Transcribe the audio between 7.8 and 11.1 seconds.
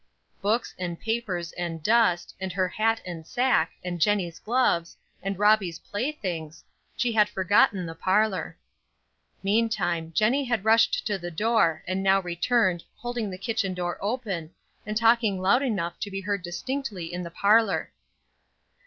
the parlor. Meantime, Jennie had rushed